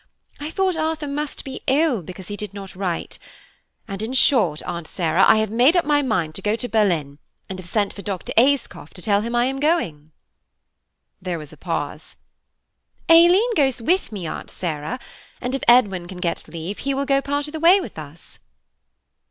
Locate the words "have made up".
5.35-5.85